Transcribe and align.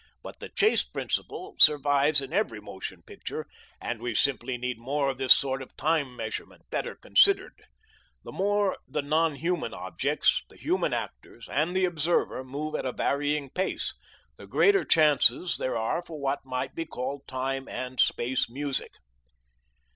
But 0.23 0.39
the 0.39 0.49
chase 0.49 0.83
principle 0.83 1.55
survives 1.59 2.23
in 2.23 2.33
every 2.33 2.59
motion 2.59 3.03
picture 3.03 3.45
and 3.79 4.01
we 4.01 4.15
simply 4.15 4.57
need 4.57 4.79
more 4.79 5.11
of 5.11 5.19
this 5.19 5.31
sort 5.31 5.61
of 5.61 5.77
time 5.77 6.15
measurement, 6.15 6.63
better 6.71 6.95
considered. 6.95 7.61
The 8.23 8.31
more 8.31 8.77
the 8.87 9.03
non 9.03 9.35
human 9.35 9.75
objects, 9.75 10.41
the 10.49 10.57
human 10.57 10.91
actors, 10.91 11.47
and 11.47 11.75
the 11.75 11.85
observer 11.85 12.43
move 12.43 12.73
at 12.73 12.83
a 12.83 12.91
varying 12.91 13.51
pace, 13.51 13.93
the 14.37 14.47
greater 14.47 14.83
chances 14.83 15.57
there 15.59 15.77
are 15.77 16.01
for 16.03 16.19
what 16.19 16.43
might 16.43 16.73
be 16.73 16.87
called 16.87 17.27
time 17.27 17.67
and 17.69 17.99
space 17.99 18.49
music. 18.49 18.93